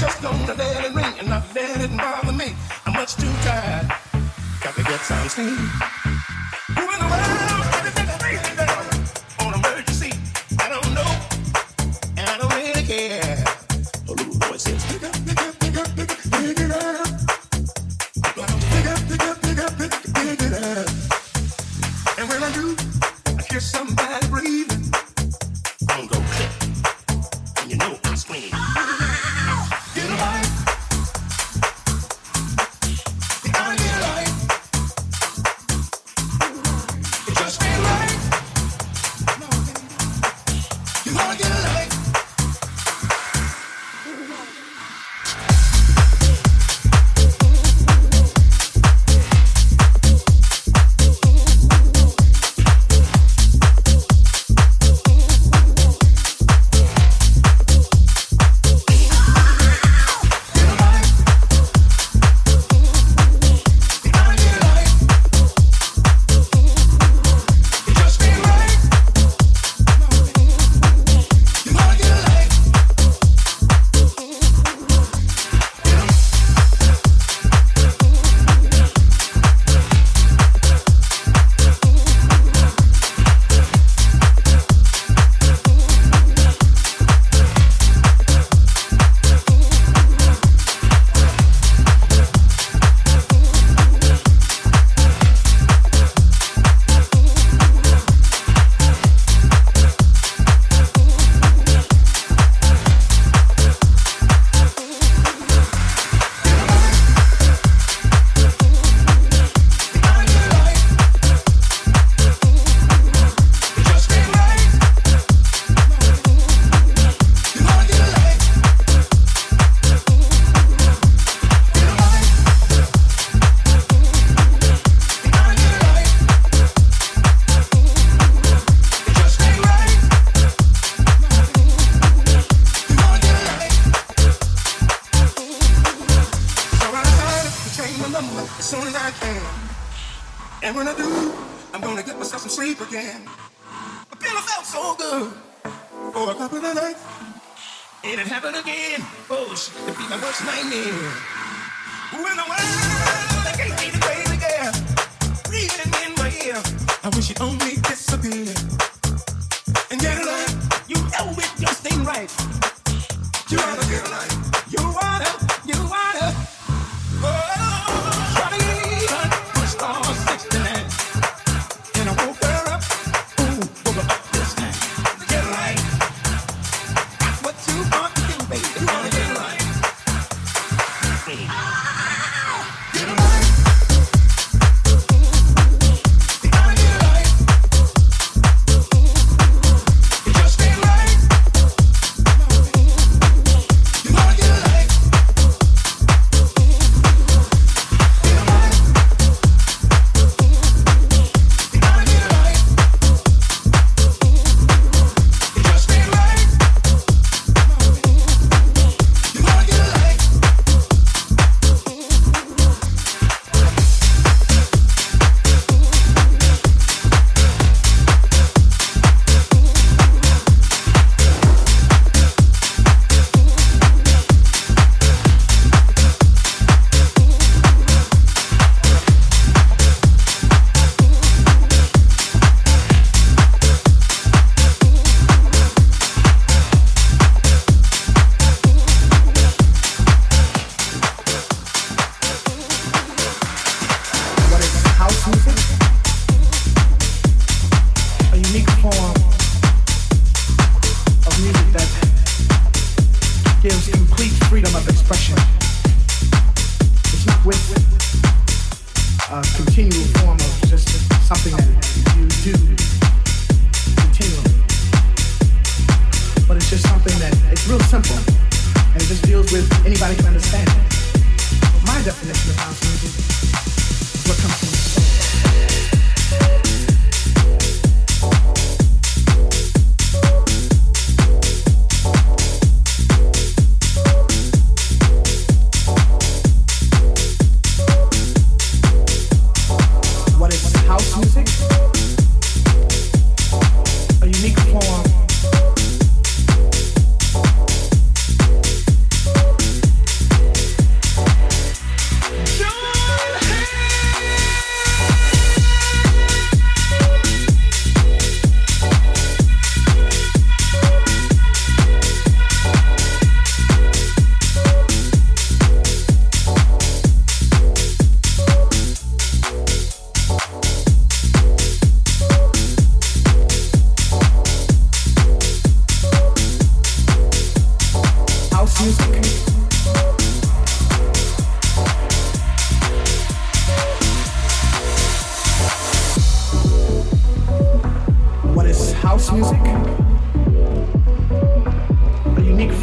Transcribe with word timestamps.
just 0.00 0.22
gonna 0.22 0.54
let 0.54 0.84
it 0.84 0.94
ring 0.94 1.12
and 1.18 1.28
not 1.28 1.44
let 1.54 1.78
it 1.78 1.94
bother 1.94 2.32
me. 2.32 2.54
I'm 2.86 2.94
much 2.94 3.16
too 3.16 3.30
tired. 3.42 3.86
Got 4.62 4.74
to 4.74 4.82
get 4.82 5.00
some 5.00 5.28
sleep. 5.28 5.99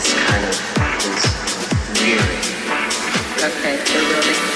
that's 0.00 0.14
his 0.14 0.24
kind 0.24 0.44
of 0.44 0.56
his 1.04 2.02
rearing. 2.02 2.40
Okay, 3.44 3.76
rolling. 4.14 4.49